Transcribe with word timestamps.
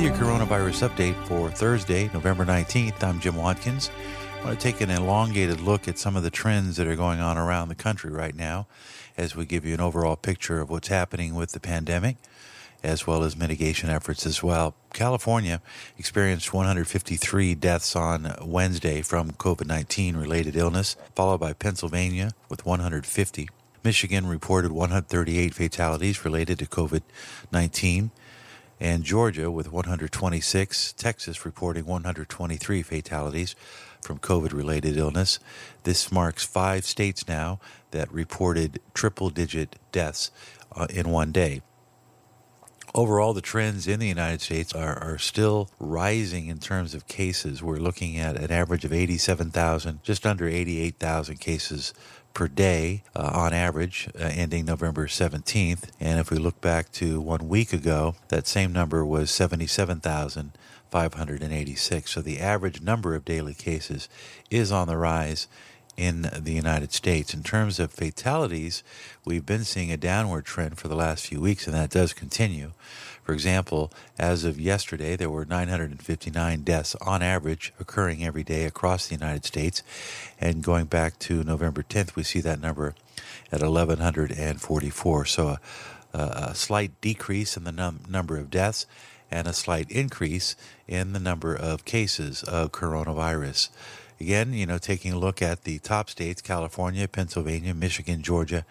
With 0.00 0.18
your 0.18 0.28
coronavirus 0.28 0.88
update 0.88 1.26
for 1.26 1.50
Thursday, 1.50 2.08
November 2.14 2.46
19th, 2.46 3.04
I'm 3.04 3.20
Jim 3.20 3.36
Watkins. 3.36 3.90
I 4.40 4.44
want 4.46 4.58
to 4.58 4.62
take 4.62 4.80
an 4.80 4.88
elongated 4.88 5.60
look 5.60 5.88
at 5.88 5.98
some 5.98 6.16
of 6.16 6.22
the 6.22 6.30
trends 6.30 6.78
that 6.78 6.86
are 6.86 6.96
going 6.96 7.20
on 7.20 7.36
around 7.36 7.68
the 7.68 7.74
country 7.74 8.10
right 8.10 8.34
now 8.34 8.66
as 9.18 9.36
we 9.36 9.44
give 9.44 9.66
you 9.66 9.74
an 9.74 9.80
overall 9.80 10.16
picture 10.16 10.58
of 10.62 10.70
what's 10.70 10.88
happening 10.88 11.34
with 11.34 11.52
the 11.52 11.60
pandemic 11.60 12.16
as 12.82 13.06
well 13.06 13.22
as 13.22 13.36
mitigation 13.36 13.90
efforts 13.90 14.24
as 14.24 14.42
well. 14.42 14.74
California 14.94 15.60
experienced 15.98 16.54
153 16.54 17.54
deaths 17.56 17.94
on 17.94 18.34
Wednesday 18.40 19.02
from 19.02 19.32
COVID 19.32 19.66
19 19.66 20.16
related 20.16 20.56
illness, 20.56 20.96
followed 21.14 21.40
by 21.40 21.52
Pennsylvania 21.52 22.32
with 22.48 22.64
150. 22.64 23.50
Michigan 23.84 24.26
reported 24.26 24.72
138 24.72 25.52
fatalities 25.52 26.24
related 26.24 26.58
to 26.58 26.64
COVID 26.64 27.02
19 27.52 28.12
and 28.80 29.04
Georgia 29.04 29.50
with 29.50 29.70
126, 29.70 30.92
Texas 30.94 31.44
reporting 31.44 31.84
123 31.84 32.82
fatalities 32.82 33.54
from 34.00 34.18
COVID 34.18 34.52
related 34.54 34.96
illness. 34.96 35.38
This 35.84 36.10
marks 36.10 36.44
five 36.44 36.86
states 36.86 37.28
now 37.28 37.60
that 37.90 38.10
reported 38.10 38.80
triple 38.94 39.28
digit 39.28 39.76
deaths 39.92 40.30
uh, 40.74 40.86
in 40.88 41.10
one 41.10 41.30
day. 41.30 41.60
Overall, 42.92 43.34
the 43.34 43.40
trends 43.40 43.86
in 43.86 44.00
the 44.00 44.08
United 44.08 44.40
States 44.40 44.74
are, 44.74 44.98
are 44.98 45.18
still 45.18 45.70
rising 45.78 46.48
in 46.48 46.58
terms 46.58 46.92
of 46.92 47.06
cases. 47.06 47.62
We're 47.62 47.76
looking 47.76 48.18
at 48.18 48.36
an 48.36 48.50
average 48.50 48.84
of 48.84 48.92
87,000, 48.92 50.02
just 50.02 50.26
under 50.26 50.48
88,000 50.48 51.38
cases 51.38 51.94
per 52.34 52.48
day 52.48 53.04
uh, 53.14 53.30
on 53.32 53.52
average, 53.52 54.08
uh, 54.18 54.28
ending 54.32 54.64
November 54.64 55.06
17th. 55.06 55.90
And 56.00 56.18
if 56.18 56.32
we 56.32 56.38
look 56.38 56.60
back 56.60 56.90
to 56.92 57.20
one 57.20 57.48
week 57.48 57.72
ago, 57.72 58.16
that 58.28 58.48
same 58.48 58.72
number 58.72 59.04
was 59.04 59.30
77,586. 59.30 62.10
So 62.10 62.20
the 62.20 62.40
average 62.40 62.82
number 62.82 63.14
of 63.14 63.24
daily 63.24 63.54
cases 63.54 64.08
is 64.50 64.72
on 64.72 64.88
the 64.88 64.96
rise 64.96 65.46
in 66.00 66.22
the 66.34 66.52
United 66.52 66.92
States. 66.92 67.34
In 67.34 67.42
terms 67.42 67.78
of 67.78 67.92
fatalities, 67.92 68.82
we've 69.26 69.44
been 69.44 69.64
seeing 69.64 69.92
a 69.92 69.98
downward 69.98 70.46
trend 70.46 70.78
for 70.78 70.88
the 70.88 70.96
last 70.96 71.26
few 71.26 71.42
weeks, 71.42 71.66
and 71.66 71.76
that 71.76 71.90
does 71.90 72.14
continue. 72.14 72.72
For 73.22 73.34
example, 73.34 73.92
as 74.18 74.44
of 74.44 74.58
yesterday, 74.58 75.14
there 75.14 75.28
were 75.28 75.44
959 75.44 76.62
deaths 76.62 76.96
on 77.02 77.22
average 77.22 77.74
occurring 77.78 78.24
every 78.24 78.42
day 78.42 78.64
across 78.64 79.06
the 79.06 79.14
United 79.14 79.44
States. 79.44 79.82
And 80.40 80.64
going 80.64 80.86
back 80.86 81.18
to 81.20 81.44
November 81.44 81.82
10th, 81.82 82.16
we 82.16 82.22
see 82.22 82.40
that 82.40 82.60
number 82.60 82.94
at 83.52 83.60
1,144. 83.60 85.24
So 85.26 85.48
uh, 85.48 85.56
a, 86.14 86.18
a 86.18 86.54
slight 86.54 86.98
decrease 87.02 87.58
in 87.58 87.64
the 87.64 87.72
num- 87.72 88.00
number 88.08 88.38
of 88.38 88.48
deaths 88.50 88.86
and 89.30 89.46
a 89.46 89.52
slight 89.52 89.90
increase 89.90 90.56
in 90.88 91.12
the 91.12 91.20
number 91.20 91.54
of 91.54 91.84
cases 91.84 92.42
of 92.42 92.72
coronavirus. 92.72 93.68
Again, 94.20 94.52
you 94.52 94.66
know, 94.66 94.76
taking 94.76 95.12
a 95.14 95.18
look 95.18 95.40
at 95.40 95.64
the 95.64 95.78
top 95.78 96.10
states 96.10 96.42
California, 96.42 97.08
Pennsylvania, 97.08 97.72
Michigan, 97.72 98.22
Georgia, 98.22 98.66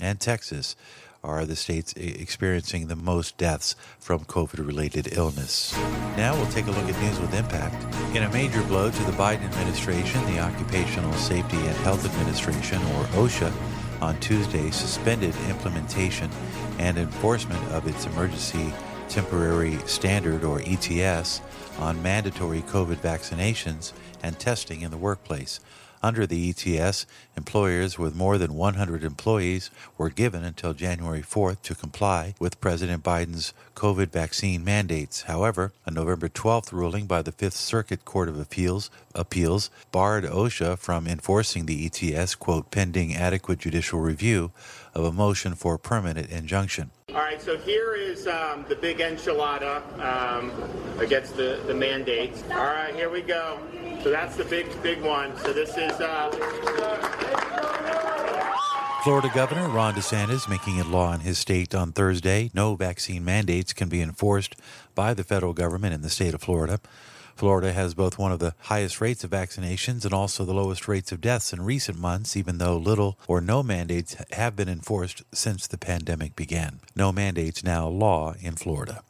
and 0.00 0.18
Texas 0.18 0.76
are 1.22 1.44
the 1.44 1.56
states 1.56 1.92
experiencing 1.94 2.86
the 2.86 2.96
most 2.96 3.36
deaths 3.36 3.76
from 3.98 4.24
COVID 4.24 4.66
related 4.66 5.16
illness. 5.16 5.76
Now 6.16 6.34
we'll 6.34 6.50
take 6.50 6.66
a 6.66 6.70
look 6.70 6.88
at 6.88 7.00
news 7.02 7.18
with 7.20 7.34
impact. 7.34 7.74
In 8.14 8.22
a 8.22 8.32
major 8.32 8.62
blow 8.62 8.90
to 8.90 9.02
the 9.04 9.12
Biden 9.12 9.44
administration, 9.44 10.24
the 10.26 10.40
Occupational 10.40 11.12
Safety 11.14 11.56
and 11.56 11.76
Health 11.78 12.04
Administration, 12.04 12.78
or 12.78 13.04
OSHA, 13.16 13.52
on 14.02 14.18
Tuesday 14.20 14.70
suspended 14.70 15.34
implementation 15.48 16.30
and 16.78 16.98
enforcement 16.98 17.62
of 17.72 17.86
its 17.86 18.04
emergency 18.06 18.72
temporary 19.14 19.78
standard, 19.86 20.42
or 20.42 20.60
ETS, 20.66 21.40
on 21.78 22.02
mandatory 22.02 22.62
COVID 22.62 22.96
vaccinations 22.96 23.92
and 24.24 24.36
testing 24.40 24.80
in 24.80 24.90
the 24.90 24.96
workplace. 24.96 25.60
Under 26.02 26.26
the 26.26 26.50
ETS, 26.50 27.06
employers 27.36 27.96
with 27.96 28.16
more 28.16 28.38
than 28.38 28.54
100 28.54 29.04
employees 29.04 29.70
were 29.96 30.10
given 30.10 30.42
until 30.42 30.74
January 30.74 31.22
4th 31.22 31.62
to 31.62 31.76
comply 31.76 32.34
with 32.40 32.60
President 32.60 33.04
Biden's 33.04 33.54
COVID 33.76 34.10
vaccine 34.10 34.64
mandates. 34.64 35.22
However, 35.22 35.72
a 35.86 35.92
November 35.92 36.28
12th 36.28 36.72
ruling 36.72 37.06
by 37.06 37.22
the 37.22 37.30
Fifth 37.30 37.54
Circuit 37.54 38.04
Court 38.04 38.28
of 38.28 38.40
Appeals 38.40 38.90
appeals 39.14 39.70
barred 39.92 40.24
OSHA 40.24 40.76
from 40.80 41.06
enforcing 41.06 41.66
the 41.66 41.86
ETS, 41.86 42.34
quote, 42.34 42.72
pending 42.72 43.14
adequate 43.14 43.60
judicial 43.60 44.00
review 44.00 44.50
of 44.92 45.04
a 45.04 45.12
motion 45.12 45.54
for 45.54 45.78
permanent 45.78 46.30
injunction. 46.30 46.90
All 47.14 47.20
right, 47.20 47.40
so 47.40 47.56
here 47.56 47.94
is 47.94 48.26
um, 48.26 48.64
the 48.68 48.74
big 48.74 48.98
enchilada 48.98 49.80
um, 50.00 50.50
against 50.98 51.36
the, 51.36 51.60
the 51.64 51.72
mandates. 51.72 52.42
All 52.50 52.56
right, 52.56 52.92
here 52.92 53.08
we 53.08 53.22
go. 53.22 53.60
So 54.02 54.10
that's 54.10 54.34
the 54.34 54.42
big, 54.44 54.66
big 54.82 55.00
one. 55.00 55.36
So 55.38 55.52
this 55.52 55.76
is. 55.76 55.92
Uh... 56.00 56.30
Florida 59.04 59.30
Governor 59.32 59.68
Ron 59.68 59.94
DeSantis 59.94 60.48
making 60.48 60.78
it 60.78 60.86
law 60.86 61.12
in 61.14 61.20
his 61.20 61.38
state 61.38 61.72
on 61.72 61.92
Thursday. 61.92 62.50
No 62.52 62.74
vaccine 62.74 63.24
mandates 63.24 63.72
can 63.72 63.88
be 63.88 64.02
enforced 64.02 64.56
by 64.96 65.14
the 65.14 65.22
federal 65.22 65.52
government 65.52 65.94
in 65.94 66.02
the 66.02 66.10
state 66.10 66.34
of 66.34 66.42
Florida. 66.42 66.80
Florida 67.36 67.72
has 67.72 67.94
both 67.94 68.18
one 68.18 68.32
of 68.32 68.38
the 68.38 68.54
highest 68.60 69.00
rates 69.00 69.24
of 69.24 69.30
vaccinations 69.30 70.04
and 70.04 70.14
also 70.14 70.44
the 70.44 70.54
lowest 70.54 70.86
rates 70.86 71.12
of 71.12 71.20
deaths 71.20 71.52
in 71.52 71.62
recent 71.62 71.98
months, 71.98 72.36
even 72.36 72.58
though 72.58 72.76
little 72.76 73.18
or 73.26 73.40
no 73.40 73.62
mandates 73.62 74.16
have 74.32 74.54
been 74.56 74.68
enforced 74.68 75.22
since 75.32 75.66
the 75.66 75.78
pandemic 75.78 76.36
began. 76.36 76.80
No 76.94 77.12
mandates 77.12 77.64
now 77.64 77.88
law 77.88 78.34
in 78.40 78.54
Florida. 78.54 79.02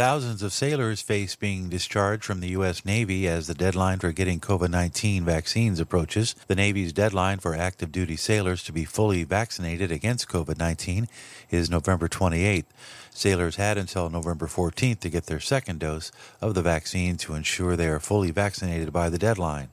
Thousands 0.00 0.42
of 0.42 0.54
sailors 0.54 1.02
face 1.02 1.36
being 1.36 1.68
discharged 1.68 2.24
from 2.24 2.40
the 2.40 2.48
U.S. 2.52 2.86
Navy 2.86 3.28
as 3.28 3.46
the 3.46 3.54
deadline 3.54 3.98
for 3.98 4.12
getting 4.12 4.40
COVID 4.40 4.70
19 4.70 5.26
vaccines 5.26 5.78
approaches. 5.78 6.34
The 6.46 6.54
Navy's 6.54 6.94
deadline 6.94 7.38
for 7.38 7.54
active 7.54 7.92
duty 7.92 8.16
sailors 8.16 8.64
to 8.64 8.72
be 8.72 8.86
fully 8.86 9.24
vaccinated 9.24 9.92
against 9.92 10.26
COVID 10.26 10.58
19 10.58 11.06
is 11.50 11.68
November 11.68 12.08
28th. 12.08 12.64
Sailors 13.10 13.56
had 13.56 13.76
until 13.76 14.08
November 14.08 14.46
14th 14.46 15.00
to 15.00 15.10
get 15.10 15.26
their 15.26 15.38
second 15.38 15.80
dose 15.80 16.10
of 16.40 16.54
the 16.54 16.62
vaccine 16.62 17.18
to 17.18 17.34
ensure 17.34 17.76
they 17.76 17.88
are 17.88 18.00
fully 18.00 18.30
vaccinated 18.30 18.94
by 18.94 19.10
the 19.10 19.18
deadline. 19.18 19.68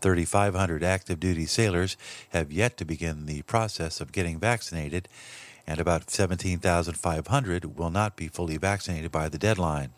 3,500 0.00 0.82
active 0.82 1.20
duty 1.20 1.44
sailors 1.44 1.98
have 2.30 2.50
yet 2.50 2.78
to 2.78 2.86
begin 2.86 3.26
the 3.26 3.42
process 3.42 4.00
of 4.00 4.12
getting 4.12 4.38
vaccinated 4.38 5.08
and 5.68 5.78
about 5.78 6.10
17,500 6.10 7.78
will 7.78 7.90
not 7.90 8.16
be 8.16 8.26
fully 8.26 8.56
vaccinated 8.56 9.12
by 9.12 9.28
the 9.28 9.36
deadline. 9.36 9.90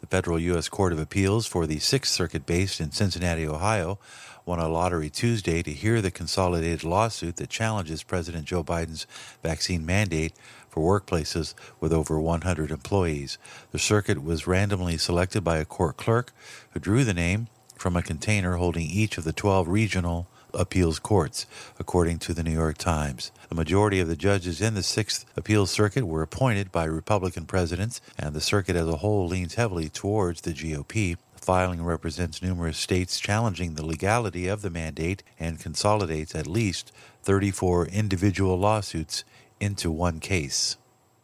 The 0.00 0.06
Federal 0.06 0.38
U.S. 0.38 0.68
Court 0.68 0.92
of 0.92 1.00
Appeals 1.00 1.44
for 1.44 1.66
the 1.66 1.80
Sixth 1.80 2.12
Circuit, 2.12 2.46
based 2.46 2.80
in 2.80 2.92
Cincinnati, 2.92 3.44
Ohio, 3.44 3.98
won 4.46 4.60
a 4.60 4.68
lottery 4.68 5.10
Tuesday 5.10 5.60
to 5.64 5.72
hear 5.72 6.00
the 6.00 6.12
consolidated 6.12 6.84
lawsuit 6.84 7.34
that 7.36 7.50
challenges 7.50 8.04
President 8.04 8.44
Joe 8.44 8.62
Biden's 8.62 9.08
vaccine 9.42 9.84
mandate 9.84 10.34
for 10.68 11.00
workplaces 11.00 11.54
with 11.80 11.92
over 11.92 12.20
100 12.20 12.70
employees. 12.70 13.38
The 13.72 13.80
circuit 13.80 14.22
was 14.22 14.46
randomly 14.46 14.98
selected 14.98 15.42
by 15.42 15.56
a 15.56 15.64
court 15.64 15.96
clerk 15.96 16.32
who 16.70 16.80
drew 16.80 17.02
the 17.02 17.12
name 17.12 17.48
from 17.76 17.96
a 17.96 18.02
container 18.02 18.54
holding 18.54 18.86
each 18.86 19.18
of 19.18 19.24
the 19.24 19.32
12 19.32 19.66
regional 19.66 20.28
appeals 20.54 20.98
courts, 20.98 21.46
according 21.78 22.18
to 22.20 22.34
the 22.34 22.42
New 22.42 22.52
York 22.52 22.78
Times. 22.78 23.32
The 23.48 23.54
majority 23.54 24.00
of 24.00 24.08
the 24.08 24.16
judges 24.16 24.60
in 24.60 24.74
the 24.74 24.82
Sixth 24.82 25.24
Appeals 25.36 25.70
Circuit 25.70 26.06
were 26.06 26.22
appointed 26.22 26.72
by 26.72 26.84
Republican 26.84 27.46
presidents, 27.46 28.00
and 28.18 28.34
the 28.34 28.40
circuit 28.40 28.76
as 28.76 28.88
a 28.88 28.96
whole 28.96 29.26
leans 29.26 29.54
heavily 29.54 29.88
towards 29.88 30.40
the 30.40 30.52
GOP. 30.52 31.16
The 31.34 31.38
filing 31.38 31.82
represents 31.82 32.42
numerous 32.42 32.78
states 32.78 33.20
challenging 33.20 33.74
the 33.74 33.86
legality 33.86 34.48
of 34.48 34.62
the 34.62 34.70
mandate 34.70 35.22
and 35.38 35.60
consolidates 35.60 36.34
at 36.34 36.46
least 36.46 36.92
34 37.22 37.86
individual 37.86 38.58
lawsuits 38.58 39.24
into 39.60 39.90
one 39.90 40.20
case. 40.20 40.76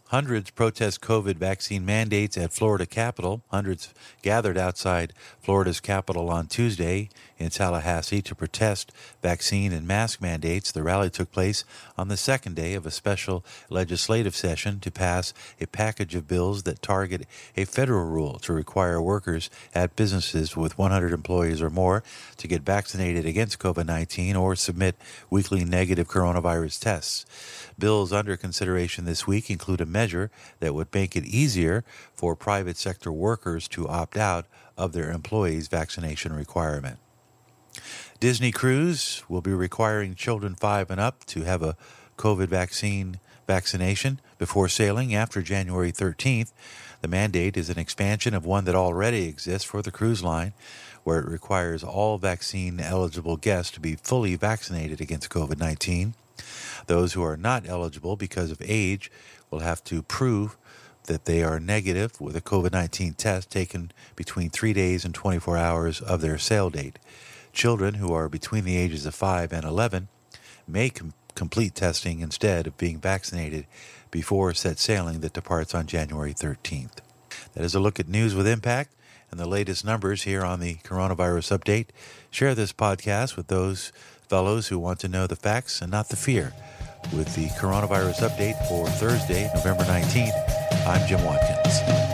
Hundreds 0.08 0.48
protest 0.48 1.02
COVID 1.02 1.36
vaccine 1.36 1.84
mandates 1.84 2.38
at 2.38 2.50
Florida 2.50 2.86
Capitol. 2.86 3.42
Hundreds 3.48 3.92
gathered 4.22 4.56
outside 4.56 5.12
Florida's 5.38 5.80
Capitol 5.80 6.30
on 6.30 6.46
Tuesday 6.46 7.10
in 7.36 7.50
Tallahassee 7.50 8.22
to 8.22 8.34
protest 8.34 8.90
vaccine 9.22 9.70
and 9.70 9.86
mask 9.86 10.22
mandates. 10.22 10.72
The 10.72 10.82
rally 10.82 11.10
took 11.10 11.30
place 11.30 11.62
on 11.98 12.08
the 12.08 12.16
second 12.16 12.56
day 12.56 12.72
of 12.72 12.86
a 12.86 12.90
special 12.90 13.44
legislative 13.68 14.34
session 14.34 14.80
to 14.80 14.90
pass 14.90 15.34
a 15.60 15.66
package 15.66 16.14
of 16.14 16.26
bills 16.26 16.62
that 16.62 16.80
target 16.80 17.26
a 17.54 17.66
federal 17.66 18.06
rule 18.06 18.38
to 18.38 18.54
require 18.54 19.02
workers 19.02 19.50
at 19.74 19.94
businesses 19.94 20.56
with 20.56 20.78
100 20.78 21.12
employees 21.12 21.60
or 21.60 21.68
more 21.68 22.02
to 22.38 22.48
get 22.48 22.62
vaccinated 22.62 23.26
against 23.26 23.58
COVID 23.58 23.84
19 23.84 24.36
or 24.36 24.56
submit 24.56 24.96
weekly 25.28 25.66
negative 25.66 26.08
coronavirus 26.08 26.80
tests. 26.80 27.26
Bills 27.78 28.10
under 28.10 28.38
consideration 28.38 29.04
this 29.04 29.26
week 29.26 29.50
include 29.50 29.82
a 29.82 29.97
measure 29.98 30.30
that 30.60 30.74
would 30.74 30.94
make 30.94 31.16
it 31.16 31.24
easier 31.24 31.84
for 32.14 32.36
private 32.36 32.76
sector 32.76 33.10
workers 33.10 33.66
to 33.66 33.88
opt 33.88 34.16
out 34.16 34.46
of 34.76 34.92
their 34.92 35.10
employees' 35.10 35.66
vaccination 35.66 36.32
requirement. 36.32 36.98
Disney 38.20 38.52
Cruise 38.52 39.22
will 39.28 39.40
be 39.40 39.52
requiring 39.52 40.14
children 40.14 40.54
five 40.54 40.90
and 40.90 41.00
up 41.00 41.24
to 41.26 41.42
have 41.42 41.62
a 41.62 41.76
COVID 42.16 42.48
vaccine 42.48 43.18
vaccination 43.46 44.20
before 44.38 44.68
sailing 44.68 45.14
after 45.14 45.42
January 45.42 45.90
13th. 45.90 46.52
The 47.00 47.08
mandate 47.08 47.56
is 47.56 47.70
an 47.70 47.78
expansion 47.78 48.34
of 48.34 48.46
one 48.46 48.64
that 48.66 48.74
already 48.76 49.26
exists 49.26 49.68
for 49.68 49.82
the 49.82 49.90
cruise 49.90 50.22
line, 50.22 50.52
where 51.02 51.18
it 51.20 51.28
requires 51.28 51.82
all 51.82 52.18
vaccine 52.18 52.78
eligible 52.78 53.36
guests 53.36 53.72
to 53.72 53.80
be 53.80 53.96
fully 53.96 54.36
vaccinated 54.36 55.00
against 55.00 55.30
COVID 55.30 55.58
19. 55.58 56.14
Those 56.86 57.12
who 57.12 57.22
are 57.22 57.36
not 57.36 57.68
eligible 57.68 58.16
because 58.16 58.50
of 58.50 58.62
age 58.62 59.10
will 59.50 59.60
have 59.60 59.82
to 59.84 60.02
prove 60.02 60.56
that 61.04 61.24
they 61.24 61.42
are 61.42 61.58
negative 61.58 62.20
with 62.20 62.36
a 62.36 62.40
COVID 62.40 62.72
19 62.72 63.14
test 63.14 63.50
taken 63.50 63.90
between 64.14 64.50
three 64.50 64.72
days 64.72 65.04
and 65.04 65.14
24 65.14 65.56
hours 65.56 66.00
of 66.00 66.20
their 66.20 66.38
sail 66.38 66.70
date. 66.70 66.98
Children 67.52 67.94
who 67.94 68.12
are 68.12 68.28
between 68.28 68.64
the 68.64 68.76
ages 68.76 69.06
of 69.06 69.14
5 69.14 69.52
and 69.52 69.64
11 69.64 70.08
may 70.66 70.90
com- 70.90 71.14
complete 71.34 71.74
testing 71.74 72.20
instead 72.20 72.66
of 72.66 72.76
being 72.76 72.98
vaccinated 72.98 73.66
before 74.10 74.52
set 74.54 74.78
sailing 74.78 75.20
that 75.20 75.32
departs 75.32 75.74
on 75.74 75.86
January 75.86 76.34
13th. 76.34 76.98
That 77.54 77.64
is 77.64 77.74
a 77.74 77.80
look 77.80 77.98
at 77.98 78.08
news 78.08 78.34
with 78.34 78.46
impact 78.46 78.94
and 79.30 79.38
the 79.38 79.48
latest 79.48 79.84
numbers 79.84 80.22
here 80.22 80.44
on 80.44 80.60
the 80.60 80.76
coronavirus 80.76 81.58
update. 81.58 81.88
Share 82.30 82.54
this 82.54 82.72
podcast 82.72 83.36
with 83.36 83.48
those 83.48 83.92
fellows 84.28 84.68
who 84.68 84.78
want 84.78 85.00
to 85.00 85.08
know 85.08 85.26
the 85.26 85.36
facts 85.36 85.80
and 85.80 85.90
not 85.90 86.08
the 86.08 86.16
fear. 86.16 86.52
With 87.14 87.34
the 87.34 87.48
coronavirus 87.60 88.28
update 88.28 88.56
for 88.68 88.86
Thursday, 88.86 89.50
November 89.54 89.84
19th, 89.84 90.86
I'm 90.86 91.06
Jim 91.06 91.24
Watkins. 91.24 92.07